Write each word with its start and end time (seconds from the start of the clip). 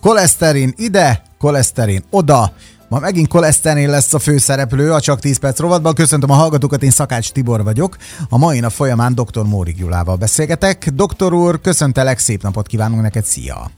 Koleszterin 0.00 0.72
ide, 0.76 1.22
koleszterin 1.38 2.02
oda. 2.10 2.52
Ma 2.88 2.98
megint 2.98 3.28
koleszterin 3.28 3.90
lesz 3.90 4.14
a 4.14 4.18
főszereplő 4.18 4.92
a 4.92 5.00
Csak 5.00 5.20
10 5.20 5.38
perc 5.38 5.58
rovatban. 5.58 5.94
Köszöntöm 5.94 6.30
a 6.30 6.34
hallgatókat, 6.34 6.82
én 6.82 6.90
Szakács 6.90 7.30
Tibor 7.30 7.64
vagyok. 7.64 7.96
A 8.28 8.38
mai 8.38 8.60
nap 8.60 8.70
folyamán 8.70 9.14
dr. 9.14 9.42
Mórik 9.44 9.76
Gyulával 9.76 10.16
beszélgetek. 10.16 10.88
Doktor 10.94 11.32
úr, 11.32 11.60
köszöntelek, 11.60 12.18
szép 12.18 12.42
napot 12.42 12.66
kívánunk 12.66 13.02
neked, 13.02 13.24
szia! 13.24 13.70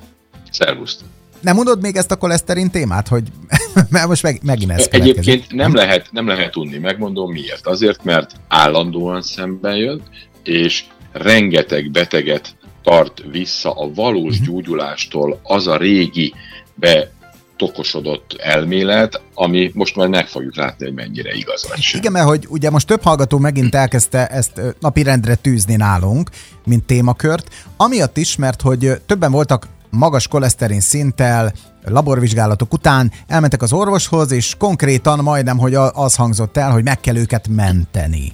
Szervusz! 0.51 0.99
Nem 1.41 1.55
mondod 1.55 1.81
még 1.81 1.97
ezt 1.97 2.11
a 2.11 2.17
koleszterin 2.17 2.71
témát, 2.71 3.09
hogy 3.09 3.23
mert 3.91 4.07
most 4.07 4.23
meg, 4.23 4.41
megint 4.43 4.71
ez 4.71 4.89
Egyébként 4.91 5.53
nem 5.53 5.75
lehet, 5.75 6.09
nem 6.11 6.27
lehet 6.27 6.51
tudni, 6.51 6.79
megmondom 6.79 7.33
miért. 7.33 7.67
Azért, 7.67 8.05
mert 8.05 8.31
állandóan 8.49 9.23
szemben 9.23 9.77
jön, 9.77 10.03
és 10.43 10.85
rengeteg 11.13 11.91
beteget 11.91 12.55
tart 12.83 13.23
vissza 13.31 13.73
a 13.73 13.93
valós 13.95 14.39
mhm. 14.39 14.45
gyógyulástól 14.47 15.41
az 15.43 15.67
a 15.67 15.77
régi 15.77 16.35
be 16.75 17.11
tokosodott 17.57 18.37
elmélet, 18.39 19.21
ami 19.35 19.71
most 19.75 19.97
majd 19.97 20.11
meg 20.11 20.27
fogjuk 20.27 20.57
látni, 20.57 20.85
hogy 20.85 20.95
mennyire 20.95 21.33
igaz 21.33 21.69
vagy 21.69 21.81
sem. 21.81 22.01
Igen, 22.01 22.13
mert 22.13 22.27
hogy 22.27 22.47
ugye 22.49 22.71
most 22.71 22.87
több 22.87 23.03
hallgató 23.03 23.39
megint 23.39 23.75
elkezdte 23.75 24.27
ezt 24.27 24.61
napirendre 24.81 25.35
tűzni 25.35 25.77
nálunk, 25.77 26.31
mint 26.65 26.85
témakört, 26.85 27.55
amiatt 27.77 28.17
is, 28.17 28.37
mert 28.37 28.61
hogy 28.61 29.01
többen 29.07 29.31
voltak 29.31 29.69
magas 29.91 30.29
koleszterin 30.29 30.81
szinttel, 30.81 31.53
laborvizsgálatok 31.85 32.73
után 32.73 33.13
elmentek 33.27 33.63
az 33.63 33.73
orvoshoz, 33.73 34.31
és 34.31 34.55
konkrétan 34.59 35.19
majdnem, 35.19 35.59
hogy 35.59 35.75
az 35.75 36.15
hangzott 36.15 36.57
el, 36.57 36.71
hogy 36.71 36.85
meg 36.85 37.01
kell 37.01 37.17
őket 37.17 37.49
menteni. 37.49 38.33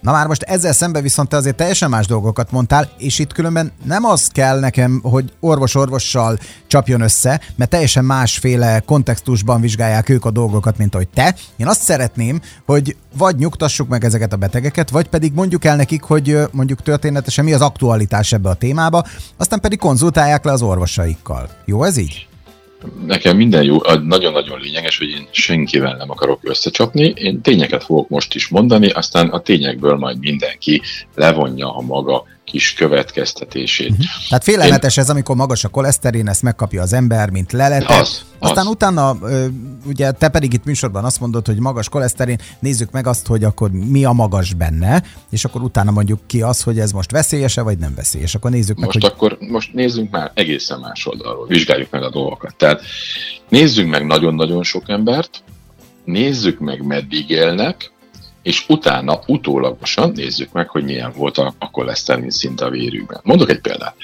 Na 0.00 0.12
már 0.12 0.26
most 0.26 0.42
ezzel 0.42 0.72
szemben 0.72 1.02
viszont 1.02 1.28
te 1.28 1.36
azért 1.36 1.56
teljesen 1.56 1.90
más 1.90 2.06
dolgokat 2.06 2.50
mondtál, 2.50 2.88
és 2.98 3.18
itt 3.18 3.32
különben 3.32 3.72
nem 3.84 4.04
az 4.04 4.26
kell 4.26 4.58
nekem, 4.58 5.00
hogy 5.02 5.32
orvos-orvossal 5.40 6.38
csapjon 6.66 7.00
össze, 7.00 7.40
mert 7.56 7.70
teljesen 7.70 8.04
másféle 8.04 8.80
kontextusban 8.80 9.60
vizsgálják 9.60 10.08
ők 10.08 10.24
a 10.24 10.30
dolgokat, 10.30 10.78
mint 10.78 10.94
hogy 10.94 11.08
te. 11.08 11.34
Én 11.56 11.66
azt 11.66 11.82
szeretném, 11.82 12.40
hogy 12.66 12.96
vagy 13.16 13.36
nyugtassuk 13.36 13.88
meg 13.88 14.04
ezeket 14.04 14.32
a 14.32 14.36
betegeket, 14.36 14.90
vagy 14.90 15.08
pedig 15.08 15.32
mondjuk 15.32 15.64
el 15.64 15.76
nekik, 15.76 16.02
hogy 16.02 16.38
mondjuk 16.52 16.82
történetesen 16.82 17.44
mi 17.44 17.52
az 17.52 17.60
aktualitás 17.60 18.32
ebbe 18.32 18.48
a 18.48 18.54
témába, 18.54 19.04
aztán 19.36 19.60
pedig 19.60 19.78
konzultálják 19.78 20.44
le 20.44 20.52
az 20.52 20.62
orvosaikkal. 20.62 21.48
Jó 21.64 21.84
ez 21.84 21.96
így? 21.96 22.29
Nekem 23.06 23.36
minden 23.36 23.62
jó, 23.62 23.76
nagyon-nagyon 24.02 24.60
lényeges, 24.60 24.98
hogy 24.98 25.08
én 25.08 25.28
senkivel 25.30 25.96
nem 25.96 26.10
akarok 26.10 26.40
összecsapni. 26.42 27.12
Én 27.16 27.40
tényeket 27.40 27.84
fogok 27.84 28.08
most 28.08 28.34
is 28.34 28.48
mondani, 28.48 28.90
aztán 28.90 29.28
a 29.28 29.40
tényekből 29.40 29.96
majd 29.96 30.18
mindenki 30.18 30.82
levonja 31.14 31.76
a 31.76 31.80
maga 31.80 32.24
kis 32.50 32.72
következtetését. 32.72 33.90
Uh-huh. 33.90 34.06
Tehát 34.28 34.44
félelmetes 34.44 34.96
Én... 34.96 35.02
ez, 35.02 35.10
amikor 35.10 35.36
magas 35.36 35.64
a 35.64 35.68
koleszterin, 35.68 36.28
ezt 36.28 36.42
megkapja 36.42 36.82
az 36.82 36.92
ember, 36.92 37.30
mint 37.30 37.52
leletet. 37.52 38.00
Az, 38.00 38.24
Aztán 38.38 38.66
az. 38.66 38.72
utána, 38.72 39.16
ugye 39.86 40.10
te 40.12 40.28
pedig 40.28 40.52
itt 40.52 40.64
műsorban 40.64 41.04
azt 41.04 41.20
mondod, 41.20 41.46
hogy 41.46 41.58
magas 41.58 41.88
koleszterin, 41.88 42.38
nézzük 42.58 42.90
meg 42.90 43.06
azt, 43.06 43.26
hogy 43.26 43.44
akkor 43.44 43.70
mi 43.70 44.04
a 44.04 44.12
magas 44.12 44.54
benne, 44.54 45.02
és 45.30 45.44
akkor 45.44 45.62
utána 45.62 45.90
mondjuk 45.90 46.20
ki 46.26 46.42
az, 46.42 46.62
hogy 46.62 46.78
ez 46.78 46.92
most 46.92 47.10
veszélyese, 47.10 47.62
vagy 47.62 47.78
nem 47.78 47.94
veszélyes. 47.94 48.34
Akkor 48.34 48.50
nézzük 48.50 48.76
meg, 48.76 48.84
most 48.84 49.00
hogy... 49.00 49.12
akkor 49.12 49.38
most 49.40 49.72
nézzünk 49.72 50.10
már 50.10 50.30
egészen 50.34 50.80
más 50.80 51.06
oldalról, 51.06 51.46
vizsgáljuk 51.46 51.90
meg 51.90 52.02
a 52.02 52.10
dolgokat. 52.10 52.54
Tehát 52.56 52.82
nézzünk 53.48 53.90
meg 53.90 54.06
nagyon-nagyon 54.06 54.62
sok 54.62 54.88
embert, 54.88 55.42
nézzük 56.04 56.58
meg 56.58 56.86
meddig 56.86 57.30
élnek, 57.30 57.92
és 58.42 58.64
utána 58.68 59.20
utólagosan 59.26 60.12
nézzük 60.14 60.52
meg, 60.52 60.68
hogy 60.68 60.84
milyen 60.84 61.12
volt 61.16 61.38
a, 61.38 61.54
a 61.58 61.70
koleszterin 61.70 62.30
szint 62.30 62.60
a 62.60 62.70
vérükben. 62.70 63.20
Mondok 63.22 63.50
egy 63.50 63.60
példát. 63.60 63.94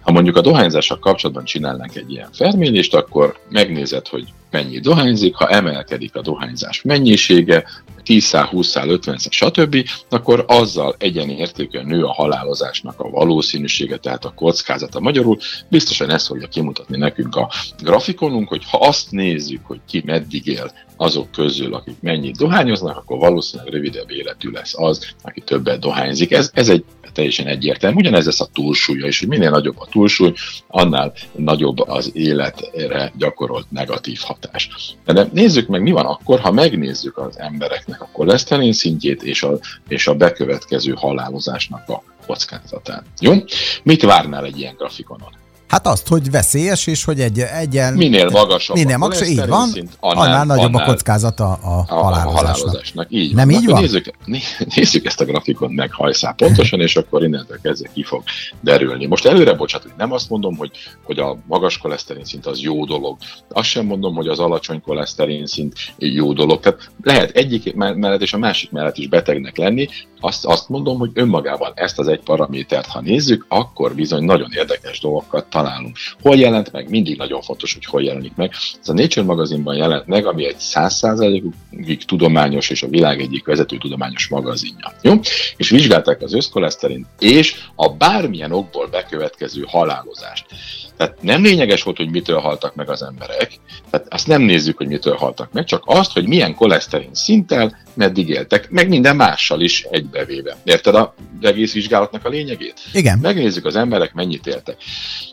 Ha 0.00 0.12
mondjuk 0.12 0.36
a 0.36 0.40
dohányzással 0.40 0.98
kapcsolatban 0.98 1.44
csinálnánk 1.44 1.96
egy 1.96 2.10
ilyen 2.10 2.28
felmérést, 2.32 2.94
akkor 2.94 3.38
megnézed, 3.48 4.08
hogy 4.08 4.24
mennyi 4.52 4.80
dohányzik, 4.80 5.34
ha 5.34 5.48
emelkedik 5.48 6.16
a 6.16 6.20
dohányzás 6.20 6.82
mennyisége, 6.82 7.64
10-szál, 8.04 8.48
20-szál, 8.52 8.88
50 8.88 9.18
stb., 9.18 9.88
akkor 10.08 10.44
azzal 10.48 10.94
egyenértékűen 10.98 11.86
nő 11.86 12.04
a 12.04 12.12
halálozásnak 12.12 13.00
a 13.00 13.10
valószínűsége, 13.10 13.96
tehát 13.96 14.24
a 14.24 14.32
kockázata. 14.36 15.00
Magyarul 15.00 15.38
biztosan 15.68 16.10
ezt 16.10 16.26
fogja 16.26 16.48
kimutatni 16.48 16.96
nekünk 16.96 17.36
a 17.36 17.50
grafikonunk, 17.82 18.48
hogy 18.48 18.62
ha 18.70 18.78
azt 18.78 19.10
nézzük, 19.10 19.60
hogy 19.64 19.80
ki 19.88 20.02
meddig 20.06 20.46
él 20.46 20.72
azok 20.96 21.30
közül, 21.30 21.74
akik 21.74 21.96
mennyit 22.00 22.36
dohányoznak, 22.36 22.96
akkor 22.96 23.18
valószínűleg 23.18 23.72
rövidebb 23.72 24.10
életű 24.10 24.50
lesz 24.50 24.74
az, 24.76 25.14
aki 25.22 25.40
többet 25.40 25.80
dohányzik. 25.80 26.32
Ez, 26.32 26.50
ez 26.54 26.68
egy 26.68 26.84
teljesen 27.12 27.46
egyértelmű. 27.46 27.96
Ugyanez 27.96 28.24
lesz 28.24 28.40
a 28.40 28.48
túlsúlya 28.52 29.06
is, 29.06 29.18
hogy 29.18 29.28
minél 29.28 29.50
nagyobb 29.50 29.78
a 29.78 29.86
túlsúly, 29.90 30.32
annál 30.66 31.12
nagyobb 31.36 31.78
az 31.78 32.10
életre 32.14 33.12
gyakorolt 33.16 33.70
negatív 33.70 34.18
hatás. 34.22 34.68
De 35.04 35.28
nézzük 35.32 35.68
meg, 35.68 35.82
mi 35.82 35.90
van 35.90 36.06
akkor, 36.06 36.40
ha 36.40 36.52
megnézzük 36.52 37.18
az 37.18 37.38
embereknek 37.38 38.02
a 38.02 38.08
koleszterin 38.12 38.72
szintjét 38.72 39.22
és 39.22 39.42
a, 39.42 39.58
és 39.88 40.06
a 40.06 40.14
bekövetkező 40.14 40.92
halálozásnak 40.92 41.88
a 41.88 42.02
kockázatát. 42.26 43.04
Jó? 43.20 43.32
Mit 43.82 44.02
várnál 44.02 44.44
egy 44.44 44.58
ilyen 44.58 44.74
grafikonon? 44.74 45.41
Hát 45.72 45.86
azt, 45.86 46.08
hogy 46.08 46.30
veszélyes, 46.30 46.86
és 46.86 47.04
hogy 47.04 47.20
egy, 47.20 47.38
egyen... 47.38 47.94
Minél 47.94 48.30
magasabb 48.30 48.76
minél 48.76 48.96
magasabb, 48.96 49.28
így 49.28 49.46
van, 49.46 49.68
szint, 49.68 49.96
annál, 50.00 50.24
annál 50.24 50.44
nagyobb 50.44 50.74
annál 50.74 50.88
a 50.88 50.90
kockázata 50.90 51.52
a, 51.52 51.84
a, 51.88 51.94
halálozásnak. 51.94 52.36
halálozásnak. 52.36 53.06
Így 53.10 53.34
Nem 53.34 53.48
van. 53.48 53.60
így 53.60 53.66
van? 53.66 53.80
Nézzük, 53.80 54.10
nézzük 54.74 55.04
ezt 55.04 55.20
a 55.20 55.24
grafikon 55.24 55.72
meg 55.72 55.92
hajszál 55.92 56.34
pontosan, 56.34 56.80
és 56.80 56.96
akkor 56.96 57.22
innentől 57.24 57.58
kezdve 57.62 57.88
ki 57.92 58.02
fog 58.02 58.22
derülni. 58.60 59.06
Most 59.06 59.26
előre 59.26 59.52
bocsát, 59.52 59.82
hogy 59.82 59.92
nem 59.96 60.12
azt 60.12 60.30
mondom, 60.30 60.56
hogy, 60.56 60.70
hogy 61.02 61.18
a 61.18 61.38
magas 61.46 61.78
koleszterin 61.78 62.24
szint 62.24 62.46
az 62.46 62.60
jó 62.60 62.84
dolog. 62.84 63.16
Azt 63.48 63.68
sem 63.68 63.86
mondom, 63.86 64.14
hogy 64.14 64.28
az 64.28 64.38
alacsony 64.38 64.80
koleszterin 64.80 65.46
szint 65.46 65.74
jó 65.98 66.32
dolog. 66.32 66.60
Tehát 66.60 66.90
lehet 67.02 67.30
egyik 67.30 67.74
mellett 67.74 68.22
és 68.22 68.32
a 68.32 68.38
másik 68.38 68.70
mellett 68.70 68.96
is 68.96 69.08
betegnek 69.08 69.56
lenni. 69.56 69.88
Azt, 70.24 70.44
azt 70.44 70.68
mondom, 70.68 70.98
hogy 70.98 71.10
önmagában 71.14 71.72
ezt 71.74 71.98
az 71.98 72.08
egy 72.08 72.20
paramétert, 72.20 72.86
ha 72.86 73.00
nézzük, 73.00 73.44
akkor 73.48 73.94
bizony 73.94 74.24
nagyon 74.24 74.50
érdekes 74.52 75.00
dolgokat 75.00 75.46
találunk. 75.46 75.96
Hol 76.22 76.36
jelent 76.36 76.72
meg? 76.72 76.90
Mindig 76.90 77.16
nagyon 77.16 77.42
fontos, 77.42 77.72
hogy 77.72 77.84
hol 77.84 78.02
jelenik 78.02 78.34
meg. 78.34 78.52
Ez 78.80 78.88
a 78.88 78.92
Nature 78.92 79.26
magazinban 79.26 79.74
jelent 79.74 80.06
meg, 80.06 80.26
ami 80.26 80.46
egy 80.46 80.56
100%-ig 80.58 82.04
tudományos 82.04 82.70
és 82.70 82.82
a 82.82 82.88
világ 82.88 83.20
egyik 83.20 83.44
vezető 83.44 83.76
tudományos 83.78 84.28
magazinja. 84.28 84.92
Jó? 85.02 85.14
És 85.56 85.70
vizsgálták 85.70 86.22
az 86.22 86.34
összkoleszterin 86.34 87.06
és 87.18 87.54
a 87.74 87.88
bármilyen 87.88 88.52
okból 88.52 88.86
bekövetkező 88.86 89.64
halálozást. 89.66 90.46
Tehát 90.96 91.22
nem 91.22 91.42
lényeges 91.42 91.82
volt, 91.82 91.96
hogy 91.96 92.10
mitől 92.10 92.38
haltak 92.38 92.74
meg 92.74 92.90
az 92.90 93.02
emberek, 93.02 93.58
tehát 93.90 94.06
azt 94.10 94.26
nem 94.26 94.42
nézzük, 94.42 94.76
hogy 94.76 94.86
mitől 94.86 95.16
haltak 95.16 95.52
meg, 95.52 95.64
csak 95.64 95.82
azt, 95.86 96.12
hogy 96.12 96.26
milyen 96.26 96.54
koleszterin 96.54 97.10
szinttel 97.12 97.76
meddig 97.94 98.28
éltek, 98.28 98.70
meg 98.70 98.88
minden 98.88 99.16
mással 99.16 99.60
is 99.60 99.86
egybevéve. 99.90 100.56
Érted 100.64 100.94
a 100.94 101.14
egész 101.40 101.72
vizsgálatnak 101.72 102.24
a 102.24 102.28
lényegét? 102.28 102.80
Igen. 102.92 103.18
Megnézzük 103.18 103.64
az 103.64 103.76
emberek 103.76 104.14
mennyit 104.14 104.46
éltek. 104.46 104.76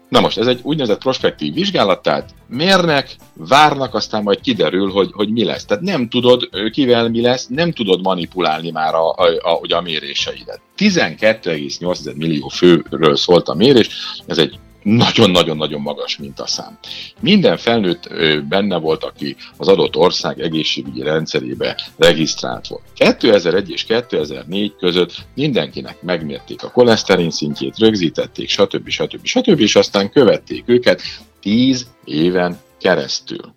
Na 0.09 0.19
most, 0.19 0.37
ez 0.37 0.47
egy 0.47 0.59
úgynevezett 0.63 0.99
prospektív 1.01 1.53
vizsgálat, 1.53 2.01
tehát 2.01 2.29
mérnek, 2.47 3.15
várnak, 3.33 3.93
aztán 3.93 4.23
majd 4.23 4.41
kiderül, 4.41 4.91
hogy, 4.91 5.09
hogy 5.11 5.29
mi 5.29 5.43
lesz. 5.43 5.65
Tehát 5.65 5.83
nem 5.83 6.09
tudod, 6.09 6.49
kivel 6.71 7.09
mi 7.09 7.21
lesz, 7.21 7.47
nem 7.47 7.71
tudod 7.71 8.01
manipulálni 8.01 8.71
már 8.71 8.93
a, 8.93 9.09
a, 9.09 9.25
a, 9.41 9.75
a 9.75 9.81
méréseidet. 9.81 10.61
12,8 10.77 12.15
millió 12.15 12.47
főről 12.47 13.15
szólt 13.15 13.47
a 13.47 13.53
mérés, 13.53 13.89
ez 14.25 14.37
egy 14.37 14.59
nagyon-nagyon-nagyon 14.83 15.81
magas 15.81 16.17
mintaszám. 16.17 16.77
Minden 17.19 17.57
felnőtt 17.57 18.09
benne 18.49 18.77
volt, 18.77 19.03
aki 19.03 19.35
az 19.57 19.67
adott 19.67 19.95
ország 19.95 20.39
egészségügyi 20.41 21.01
rendszerébe 21.01 21.81
regisztrált 21.97 22.67
volt. 22.67 22.83
2001 22.93 23.69
és 23.69 23.83
2004 23.83 24.75
között 24.75 25.15
mindenkinek 25.35 26.01
megmérték 26.01 26.63
a 26.63 26.71
koleszterin 26.71 27.31
szintjét, 27.31 27.77
rögzítették, 27.77 28.49
stb. 28.49 28.89
stb. 28.89 29.25
stb. 29.25 29.59
és 29.59 29.75
aztán 29.75 30.11
követték 30.11 30.63
őket 30.65 31.01
10 31.41 31.87
éven 32.03 32.59
keresztül. 32.79 33.53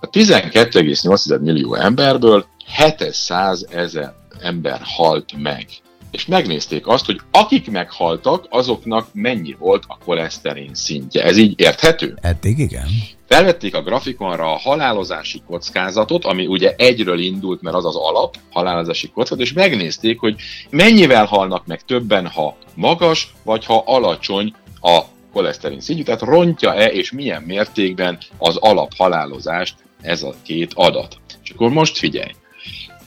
A 0.00 0.10
12,8 0.10 1.40
millió 1.40 1.74
emberből 1.74 2.46
700 2.76 3.66
ezer 3.70 4.14
ember 4.40 4.80
halt 4.82 5.32
meg 5.42 5.66
és 6.12 6.26
megnézték 6.26 6.86
azt, 6.86 7.06
hogy 7.06 7.20
akik 7.30 7.70
meghaltak, 7.70 8.46
azoknak 8.50 9.06
mennyi 9.12 9.56
volt 9.58 9.84
a 9.86 9.98
koleszterin 10.04 10.74
szintje. 10.74 11.24
Ez 11.24 11.36
így 11.36 11.60
érthető? 11.60 12.18
Eddig 12.20 12.58
igen. 12.58 12.86
Felvették 13.28 13.74
a 13.74 13.82
grafikonra 13.82 14.52
a 14.52 14.58
halálozási 14.58 15.42
kockázatot, 15.46 16.24
ami 16.24 16.46
ugye 16.46 16.74
egyről 16.76 17.18
indult, 17.18 17.62
mert 17.62 17.76
az 17.76 17.84
az 17.84 17.96
alap, 17.96 18.36
halálozási 18.50 19.10
kockázat, 19.10 19.44
és 19.44 19.52
megnézték, 19.52 20.18
hogy 20.18 20.34
mennyivel 20.70 21.24
halnak 21.24 21.66
meg 21.66 21.82
többen, 21.82 22.26
ha 22.26 22.56
magas, 22.74 23.34
vagy 23.42 23.64
ha 23.64 23.82
alacsony 23.86 24.54
a 24.80 25.00
koleszterin 25.32 25.80
szintjű, 25.80 26.04
tehát 26.04 26.20
rontja-e 26.20 26.86
és 26.86 27.12
milyen 27.12 27.42
mértékben 27.42 28.18
az 28.38 28.56
alaphalálozást 28.56 29.74
ez 30.00 30.22
a 30.22 30.34
két 30.42 30.72
adat. 30.74 31.16
És 31.42 31.50
akkor 31.50 31.70
most 31.70 31.98
figyelj, 31.98 32.30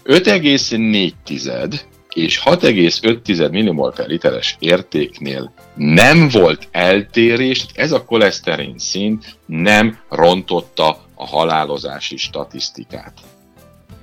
5,4 0.04 1.80
és 2.16 2.42
6,5 2.46 3.52
millimol 3.52 3.92
per 3.92 4.08
literes 4.08 4.56
értéknél 4.60 5.54
nem 5.76 6.30
volt 6.30 6.68
eltérés, 6.72 7.66
ez 7.74 7.92
a 7.92 8.06
koleszterin 8.06 8.78
szint 8.78 9.38
nem 9.46 10.00
rontotta 10.10 11.00
a 11.16 11.26
halálozási 11.26 12.18
statisztikát. 12.18 13.14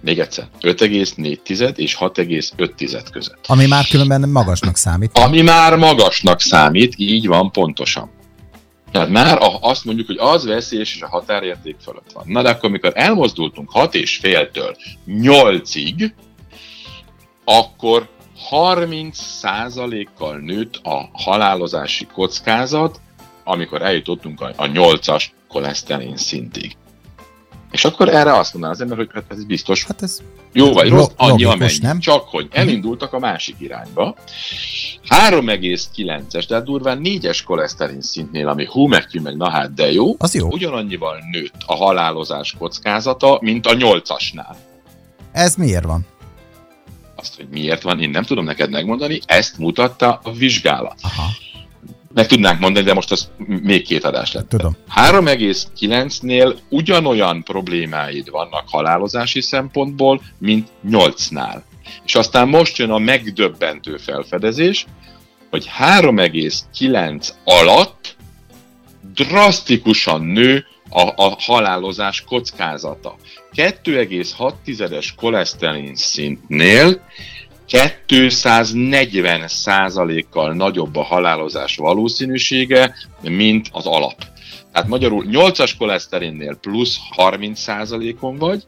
Még 0.01 0.19
egyszer, 0.19 0.49
5,4 0.61 1.77
és 1.77 1.97
6,5 2.01 3.03
között. 3.13 3.45
Ami 3.47 3.67
már 3.67 3.85
különben 3.87 4.29
magasnak 4.29 4.77
számít. 4.77 5.19
Ami 5.19 5.41
már 5.41 5.77
magasnak 5.77 6.41
számít, 6.41 6.95
így 6.97 7.27
van 7.27 7.51
pontosan. 7.51 8.11
Tehát 8.91 9.09
már 9.09 9.39
azt 9.61 9.85
mondjuk, 9.85 10.07
hogy 10.07 10.19
az 10.19 10.45
veszélyes 10.45 10.95
és 10.95 11.03
a 11.03 11.09
határérték 11.09 11.77
fölött 11.83 12.13
van. 12.13 12.25
Na 12.27 12.43
de 12.43 12.49
akkor, 12.49 12.69
amikor 12.69 12.93
elmozdultunk 12.95 13.71
6,5-től 13.75 14.77
8-ig, 15.09 16.13
akkor 17.45 18.09
30%-kal 18.51 20.37
nőtt 20.37 20.81
a 20.83 21.11
halálozási 21.13 22.07
kockázat, 22.07 23.01
amikor 23.45 23.83
eljutottunk 23.83 24.41
a, 24.41 24.53
a 24.57 24.67
8-as 24.67 25.25
koleszterin 25.49 26.17
szintig. 26.17 26.77
És 27.71 27.85
akkor 27.85 28.09
erre 28.09 28.37
azt 28.37 28.53
mondaná 28.53 28.73
az 28.73 28.81
ember, 28.81 28.97
hogy 28.97 29.09
hát 29.15 29.25
ez 29.29 29.45
biztos 29.45 29.85
hát 29.85 30.03
ez 30.03 30.23
jó 30.53 30.73
vagy 30.73 30.89
rossz, 30.89 31.09
annyi 31.17 31.45
amennyi. 31.45 31.79
Nem? 31.81 31.99
Csak 31.99 32.29
hogy 32.29 32.45
mhm. 32.45 32.59
elindultak 32.59 33.13
a 33.13 33.19
másik 33.19 33.57
irányba. 33.59 34.17
3,9-es, 35.09 36.47
tehát 36.47 36.65
durván 36.65 37.01
4-es 37.05 37.41
koleszterin 37.47 38.01
szintnél, 38.01 38.49
ami 38.49 38.67
hú 38.71 38.87
meg, 38.87 39.07
meg 39.23 39.37
na 39.37 39.51
hát 39.51 39.75
de 39.75 39.93
jó, 39.93 40.15
az 40.19 40.35
jó, 40.35 40.49
ugyanannyival 40.51 41.19
nőtt 41.31 41.55
a 41.67 41.75
halálozás 41.75 42.55
kockázata, 42.59 43.39
mint 43.41 43.67
a 43.67 43.75
8-asnál. 43.75 44.57
Ez 45.33 45.55
miért 45.55 45.85
van? 45.85 46.07
Azt, 47.23 47.37
hogy 47.37 47.49
miért 47.51 47.83
van, 47.83 48.01
én 48.01 48.11
nem 48.11 48.23
tudom 48.23 48.45
neked 48.45 48.71
megmondani, 48.71 49.21
ezt 49.27 49.59
mutatta 49.59 50.21
a 50.23 50.33
vizsgálat. 50.33 50.99
Aha. 51.03 51.29
Meg 52.15 52.27
tudnánk 52.27 52.61
mondani, 52.61 52.85
de 52.85 52.95
most 52.95 53.11
az 53.13 53.31
még 53.47 53.87
két 53.87 54.05
adás 54.05 54.33
lett. 54.33 54.49
Tudom. 54.49 54.77
3,9-nél 54.97 56.57
ugyanolyan 56.69 57.43
problémáid 57.43 58.31
vannak 58.31 58.65
halálozási 58.67 59.41
szempontból, 59.41 60.23
mint 60.39 60.69
8-nál. 60.89 61.63
És 62.05 62.15
aztán 62.15 62.49
most 62.49 62.77
jön 62.77 62.91
a 62.91 62.99
megdöbbentő 62.99 63.97
felfedezés, 63.97 64.87
hogy 65.51 65.71
3,9 65.79 67.29
alatt 67.45 68.12
drasztikusan 69.15 70.23
nő 70.23 70.67
a, 70.89 71.01
a 71.01 71.37
halálozás 71.39 72.25
kockázata. 72.27 73.17
2,6-es 73.55 75.09
koleszterin 75.17 75.95
szintnél 75.95 77.01
240 78.07 79.49
százalékkal 79.49 80.53
nagyobb 80.53 80.97
a 80.97 81.03
halálozás 81.03 81.77
valószínűsége, 81.77 82.95
mint 83.21 83.69
az 83.73 83.87
alap. 83.87 84.25
Tehát 84.73 84.89
magyarul 84.89 85.25
8-as 85.29 85.73
koleszterinnél 85.79 86.57
plusz 86.57 86.97
30 87.11 87.61
százalékon 87.61 88.37
vagy, 88.37 88.65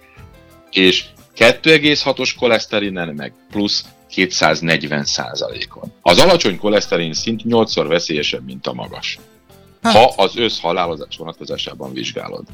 és 0.70 1.04
2,6-os 1.36 2.30
koleszterinen 2.38 3.14
meg 3.14 3.32
plusz 3.50 3.84
240 4.08 5.04
százalékon. 5.04 5.92
Az 6.02 6.18
alacsony 6.18 6.58
koleszterin 6.58 7.12
szint 7.12 7.42
8-szor 7.44 7.84
veszélyesebb, 7.88 8.44
mint 8.44 8.66
a 8.66 8.72
magas. 8.72 9.18
Hát. 9.84 9.94
Ha 9.94 10.12
az 10.16 10.36
összhalálozás 10.36 11.16
vonatkozásában 11.16 11.92
vizsgálod. 11.92 12.44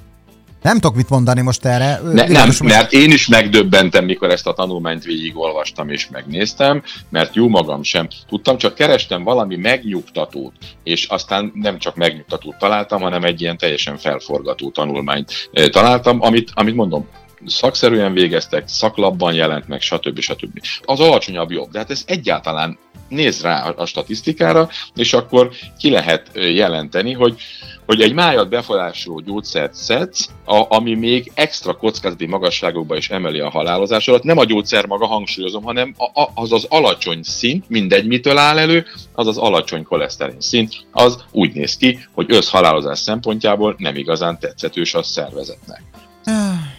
Nem 0.63 0.79
tudok 0.79 0.97
mit 0.97 1.09
mondani 1.09 1.41
most 1.41 1.65
erre. 1.65 2.01
Ne, 2.13 2.27
nem, 2.27 2.47
most... 2.47 2.63
mert 2.63 2.93
én 2.93 3.11
is 3.11 3.27
megdöbbentem, 3.27 4.05
mikor 4.05 4.31
ezt 4.31 4.47
a 4.47 4.53
tanulmányt 4.53 5.05
végigolvastam 5.05 5.91
és 5.91 6.09
megnéztem, 6.09 6.83
mert 7.09 7.35
jó 7.35 7.49
magam 7.49 7.83
sem 7.83 8.09
tudtam, 8.29 8.57
csak 8.57 8.75
kerestem 8.75 9.23
valami 9.23 9.57
megnyugtatót, 9.57 10.53
és 10.83 11.05
aztán 11.05 11.53
nem 11.55 11.79
csak 11.79 11.97
megnyugtatót 11.97 12.59
találtam, 12.59 13.01
hanem 13.01 13.25
egy 13.25 13.41
ilyen 13.41 13.57
teljesen 13.57 13.97
felforgató 13.97 14.71
tanulmányt 14.71 15.33
eh, 15.53 15.69
találtam, 15.69 16.23
amit, 16.23 16.51
amit 16.55 16.75
mondom, 16.75 17.09
szakszerűen 17.47 18.13
végeztek, 18.13 18.69
szaklapban 18.69 19.35
jelent 19.35 19.69
meg, 19.69 19.81
stb. 19.81 20.21
stb. 20.21 20.61
Az 20.85 21.01
alacsonyabb 21.01 21.51
jobb, 21.51 21.71
de 21.71 21.79
hát 21.79 21.91
ez 21.91 22.03
egyáltalán 22.07 22.79
néz 23.11 23.43
rá 23.43 23.69
a 23.69 23.87
statisztikára, 23.87 24.69
és 24.95 25.13
akkor 25.13 25.51
ki 25.79 25.91
lehet 25.91 26.31
jelenteni, 26.35 27.13
hogy, 27.13 27.41
hogy 27.87 28.01
egy 28.01 28.13
májat 28.13 28.49
befolyásoló 28.49 29.21
gyógyszert 29.21 29.75
szedsz, 29.75 30.29
a, 30.45 30.75
ami 30.77 30.95
még 30.95 31.31
extra 31.35 31.77
kockázati 31.77 32.27
magasságokba 32.27 32.97
is 32.97 33.11
emeli 33.11 33.41
a 33.41 33.51
halálozásodat. 33.51 34.23
Nem 34.23 34.39
a 34.39 34.45
gyógyszer 34.45 34.87
maga, 34.87 35.07
hangsúlyozom, 35.07 35.63
hanem 35.63 35.95
a, 35.97 36.21
a, 36.21 36.31
az 36.35 36.53
az 36.53 36.67
alacsony 36.69 37.23
szint, 37.23 37.69
mindegy 37.69 38.07
mitől 38.07 38.39
áll 38.39 38.59
elő, 38.59 38.87
az 39.13 39.27
az 39.27 39.37
alacsony 39.37 39.83
koleszterin 39.83 40.41
szint, 40.41 40.75
az 40.93 41.25
úgy 41.31 41.53
néz 41.53 41.77
ki, 41.77 41.99
hogy 42.13 42.33
összhalálozás 42.33 42.99
szempontjából 42.99 43.75
nem 43.79 43.97
igazán 43.97 44.39
tetszetős 44.39 44.95
a 44.95 45.03
szervezetnek. 45.03 45.83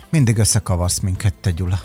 Mindig 0.10 0.38
összekavarsz 0.38 1.00
minket, 1.00 1.34
te 1.34 1.52
Gyula. 1.52 1.80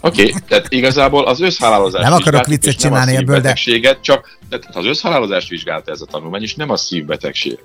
Oké, 0.00 0.22
okay, 0.22 0.34
tehát 0.48 0.66
igazából 0.72 1.24
az 1.24 1.40
összhalálozást 1.40 2.04
Nem 2.04 2.12
akarok 2.12 2.46
viccet 2.46 2.76
csinálni 2.76 3.16
ebből, 3.16 3.40
de... 3.40 3.56
Csak 4.00 4.38
tehát 4.48 4.76
az 4.76 4.84
összhalálozást 4.84 5.48
vizsgálta 5.48 5.90
ez 5.90 6.00
a 6.00 6.06
tanulmány, 6.06 6.42
és 6.42 6.54
nem 6.54 6.70
a 6.70 6.76
szívbetegség. 6.76 7.58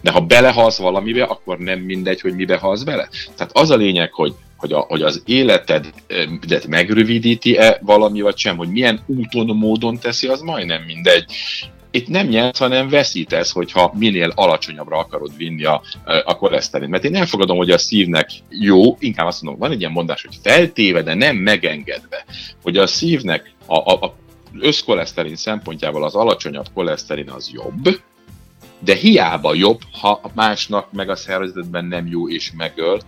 De 0.00 0.10
ha 0.10 0.20
belehalsz 0.20 0.78
valamibe, 0.78 1.24
akkor 1.24 1.58
nem 1.58 1.78
mindegy, 1.78 2.20
hogy 2.20 2.34
mibe 2.34 2.56
halsz 2.56 2.82
bele. 2.82 3.08
Tehát 3.36 3.56
az 3.56 3.70
a 3.70 3.76
lényeg, 3.76 4.12
hogy 4.12 4.34
hogy, 4.56 4.72
a, 4.72 4.78
hogy 4.78 5.02
az 5.02 5.22
életedet 5.24 6.66
megrövidíti-e 6.68 7.78
valami, 7.82 8.20
vagy 8.20 8.36
sem, 8.36 8.56
hogy 8.56 8.68
milyen 8.68 9.02
úton, 9.06 9.56
módon 9.56 9.98
teszi, 9.98 10.26
az 10.26 10.40
majdnem 10.40 10.82
mindegy 10.82 11.24
itt 11.94 12.08
nem 12.08 12.26
nyersz, 12.26 12.58
hanem 12.58 12.88
veszítesz, 12.88 13.50
hogyha 13.50 13.92
minél 13.98 14.32
alacsonyabbra 14.34 14.98
akarod 14.98 15.36
vinni 15.36 15.64
a, 15.64 15.82
a 16.24 16.36
koleszterin. 16.36 16.88
Mert 16.88 17.04
én 17.04 17.14
elfogadom, 17.14 17.56
hogy 17.56 17.70
a 17.70 17.78
szívnek 17.78 18.30
jó, 18.48 18.96
inkább 18.98 19.26
azt 19.26 19.42
mondom, 19.42 19.60
van 19.60 19.70
egy 19.70 19.80
ilyen 19.80 19.92
mondás, 19.92 20.22
hogy 20.22 20.36
feltéve, 20.42 21.02
de 21.02 21.14
nem 21.14 21.36
megengedve, 21.36 22.24
hogy 22.62 22.76
a 22.76 22.86
szívnek 22.86 23.52
a, 23.66 23.74
a, 23.74 24.04
a 24.04 24.14
összkoleszterin 24.60 25.36
szempontjából 25.36 26.04
az 26.04 26.14
alacsonyabb 26.14 26.66
koleszterin 26.74 27.30
az 27.30 27.50
jobb, 27.52 28.00
de 28.78 28.94
hiába 28.94 29.54
jobb, 29.54 29.80
ha 30.00 30.20
másnak 30.34 30.92
meg 30.92 31.08
a 31.08 31.16
szervezetben 31.16 31.84
nem 31.84 32.06
jó 32.06 32.28
és 32.28 32.52
megöl, 32.56 33.00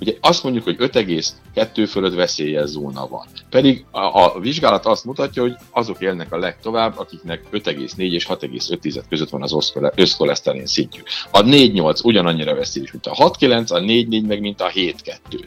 Ugye 0.00 0.12
azt 0.20 0.42
mondjuk, 0.42 0.64
hogy 0.64 0.76
5,2 0.78 1.86
fölött 1.88 2.14
veszélyes 2.14 2.68
zóna 2.68 3.06
van. 3.08 3.26
Pedig 3.50 3.84
a, 3.90 4.00
a 4.00 4.40
vizsgálat 4.40 4.86
azt 4.86 5.04
mutatja, 5.04 5.42
hogy 5.42 5.54
azok 5.70 6.00
élnek 6.00 6.32
a 6.32 6.38
legtovább, 6.38 6.98
akiknek 6.98 7.42
5,4 7.52 7.96
és 7.96 8.26
6,5 8.26 9.02
között 9.08 9.28
van 9.28 9.42
az 9.42 9.72
összkoleszterin 9.94 10.66
szintjük. 10.66 11.06
A 11.30 11.42
4,8 11.42 12.04
ugyanannyira 12.04 12.54
veszélyes, 12.54 12.92
mint 12.92 13.06
a 13.06 13.14
6,9, 13.14 13.72
a 13.72 13.80
4,4 13.80 14.26
meg 14.26 14.40
mint 14.40 14.60
a 14.60 14.70
7,2. 14.70 15.44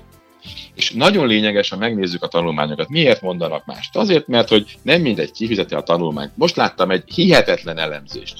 És 0.75 0.91
nagyon 0.91 1.27
lényeges, 1.27 1.69
ha 1.69 1.77
megnézzük 1.77 2.23
a 2.23 2.27
tanulmányokat. 2.27 2.89
Miért 2.89 3.21
mondanak 3.21 3.65
mást? 3.65 3.95
Azért, 3.95 4.27
mert 4.27 4.49
hogy 4.49 4.77
nem 4.81 5.01
mindegy 5.01 5.31
kifizeti 5.31 5.75
a 5.75 5.81
tanulmányt. 5.81 6.31
Most 6.35 6.55
láttam 6.55 6.91
egy 6.91 7.03
hihetetlen 7.13 7.77
elemzést. 7.77 8.39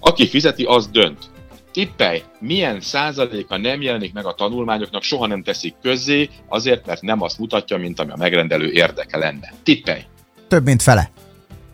Aki 0.00 0.26
fizeti, 0.26 0.64
az 0.64 0.88
dönt 0.88 1.30
tippelj, 1.76 2.22
milyen 2.40 2.80
százaléka 2.80 3.56
nem 3.56 3.82
jelenik 3.82 4.12
meg 4.12 4.26
a 4.26 4.32
tanulmányoknak, 4.32 5.02
soha 5.02 5.26
nem 5.26 5.42
teszik 5.42 5.74
közzé, 5.82 6.28
azért, 6.48 6.86
mert 6.86 7.02
nem 7.02 7.22
azt 7.22 7.38
mutatja, 7.38 7.76
mint 7.76 8.00
ami 8.00 8.10
a 8.10 8.16
megrendelő 8.16 8.70
érdeke 8.70 9.18
lenne. 9.18 9.52
Tippelj! 9.62 10.00
Több, 10.48 10.64
mint 10.64 10.82
fele. 10.82 11.10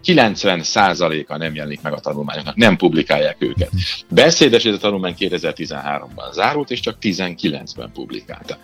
90%-a 0.04 1.36
nem 1.36 1.54
jelenik 1.54 1.82
meg 1.82 1.92
a 1.92 2.00
tanulmányoknak, 2.00 2.56
nem 2.56 2.76
publikálják 2.76 3.36
őket. 3.38 3.70
Beszédes 4.08 4.64
ez 4.64 4.74
a 4.74 4.78
tanulmány 4.78 5.14
2013-ban 5.18 6.32
zárult, 6.32 6.70
és 6.70 6.80
csak 6.80 6.96
19-ben 7.00 7.90
publikálta. 7.92 8.58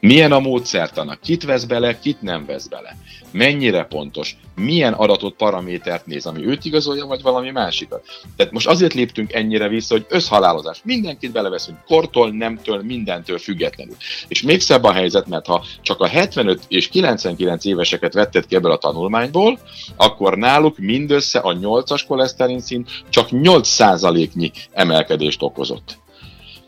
Milyen 0.00 0.32
a 0.32 0.40
módszertanak? 0.40 1.20
Kit 1.20 1.44
vesz 1.44 1.64
bele, 1.64 1.98
kit 1.98 2.22
nem 2.22 2.46
vesz 2.46 2.66
bele? 2.66 2.96
Mennyire 3.34 3.84
pontos? 3.84 4.36
Milyen 4.54 4.92
adatot, 4.92 5.34
paramétert 5.34 6.06
néz, 6.06 6.26
ami 6.26 6.46
őt 6.46 6.64
igazolja, 6.64 7.06
vagy 7.06 7.22
valami 7.22 7.50
másikat? 7.50 8.04
Tehát 8.36 8.52
most 8.52 8.66
azért 8.66 8.94
léptünk 8.94 9.32
ennyire 9.32 9.68
vissza, 9.68 9.94
hogy 9.94 10.06
összhalálozás. 10.08 10.80
Mindenkit 10.84 11.32
beleveszünk, 11.32 11.78
kortól, 11.86 12.30
nemtől, 12.30 12.82
mindentől 12.82 13.38
függetlenül. 13.38 13.96
És 14.28 14.42
még 14.42 14.60
szebb 14.60 14.84
a 14.84 14.92
helyzet, 14.92 15.26
mert 15.26 15.46
ha 15.46 15.64
csak 15.82 16.00
a 16.00 16.06
75 16.06 16.62
és 16.68 16.88
99 16.88 17.64
éveseket 17.64 18.14
vetted 18.14 18.46
ki 18.46 18.54
ebből 18.54 18.72
a 18.72 18.78
tanulmányból, 18.78 19.58
akkor 19.96 20.36
náluk 20.36 20.78
mindössze 20.78 21.38
a 21.38 21.52
8-as 21.52 22.02
koleszterin 22.08 22.60
szint 22.60 22.90
csak 23.08 23.28
8%-nyi 23.30 24.50
emelkedést 24.72 25.42
okozott. 25.42 26.02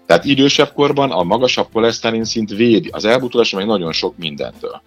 Tehát 0.07 0.25
idősebb 0.25 0.73
korban 0.73 1.11
a 1.11 1.23
magasabb 1.23 1.69
koleszterin 1.73 2.25
szint 2.25 2.51
védi, 2.51 2.89
az 2.93 3.05
elbutulás 3.05 3.51
meg 3.51 3.67
nagyon 3.67 3.93
sok 3.93 4.17
mindentől. 4.17 4.83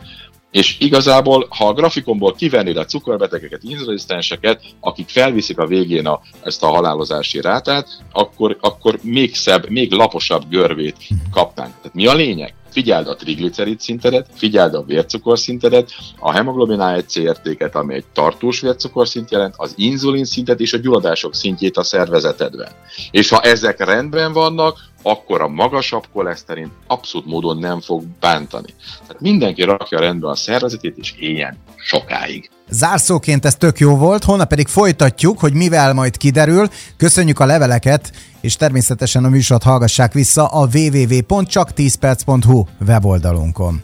És 0.52 0.80
igazából, 0.80 1.48
ha 1.50 1.68
a 1.68 1.74
grafikonból 1.74 2.34
kivennéd 2.34 2.78
a 2.78 2.86
cukorbetegeket, 2.86 3.64
inzulisztenseket, 3.64 4.62
akik 4.80 5.10
felviszik 5.10 5.58
a 5.58 5.68
végén 5.68 6.08
a, 6.08 6.22
ezt 6.44 6.64
a 6.64 6.68
halálozási 6.68 7.42
rátát, 7.42 7.88
akkor, 8.12 8.58
akkor 8.62 9.00
még 9.02 9.36
szebb, 9.36 9.70
még 9.70 9.92
laposabb 9.92 10.50
görvét 10.50 10.98
kapnánk. 11.32 11.74
Tehát 11.76 11.94
mi 11.94 12.06
a 12.06 12.14
lényeg? 12.14 12.54
Figyeld 12.72 13.08
a 13.08 13.16
triglicerid 13.16 13.80
szintedet, 13.80 14.28
figyeld 14.34 14.74
a 14.74 14.84
vércukor 14.84 15.40
szintedet, 15.40 15.92
a 16.20 16.32
hemoglobin 16.32 16.80
A1C 16.82 17.18
értéket, 17.18 17.76
ami 17.76 17.94
egy 17.94 18.06
tartós 18.14 18.60
vércukorszint 18.60 19.32
jelent, 19.32 19.54
az 19.58 19.74
inzulin 19.76 20.26
szintet 20.26 20.60
és 20.60 20.74
a 20.74 20.78
gyulladások 20.78 21.36
szintjét 21.36 21.78
a 21.78 21.84
szervezetedben. 21.84 22.72
És 23.12 23.30
ha 23.30 23.40
ezek 23.40 23.86
rendben 23.86 24.34
vannak, 24.34 24.78
akkor 25.02 25.42
a 25.42 25.48
magasabb 25.48 26.04
koleszterin 26.14 26.72
abszolút 26.88 27.28
módon 27.28 27.58
nem 27.58 27.82
fog 27.82 28.04
bántani. 28.20 28.74
Tehát 29.02 29.22
mindenki 29.22 29.64
rakja 29.64 30.00
rendbe 30.00 30.28
a 30.28 30.36
szervezetét, 30.36 30.98
és 30.98 31.14
éljen 31.20 31.58
sokáig. 31.76 32.50
Zárszóként 32.70 33.46
ez 33.46 33.56
tök 33.56 33.80
jó 33.80 33.96
volt, 33.96 34.24
holnap 34.24 34.48
pedig 34.48 34.68
folytatjuk, 34.68 35.40
hogy 35.40 35.54
mivel 35.54 35.94
majd 35.94 36.18
kiderül. 36.18 36.70
Köszönjük 36.98 37.40
a 37.40 37.46
leveleket, 37.46 38.12
és 38.42 38.56
természetesen 38.56 39.24
a 39.24 39.30
műsort 39.30 39.64
hallgassák 39.64 40.14
vissza 40.14 40.48
a 40.48 40.68
www.csak10perc.hu 40.68 42.64
weboldalunkon. 42.88 43.84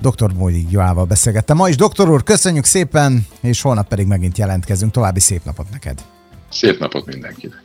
Dr. 0.00 0.32
Módi 0.32 0.66
Joával 0.70 1.04
beszélgettem 1.04 1.56
ma 1.56 1.68
is. 1.68 1.76
Doktor 1.76 2.10
úr, 2.10 2.22
köszönjük 2.22 2.64
szépen, 2.64 3.26
és 3.40 3.62
holnap 3.62 3.88
pedig 3.88 4.06
megint 4.06 4.38
jelentkezünk. 4.38 4.92
További 4.92 5.20
szép 5.20 5.44
napot 5.44 5.70
neked! 5.70 6.04
Szép 6.50 6.78
napot 6.78 7.06
mindenkinek! 7.06 7.62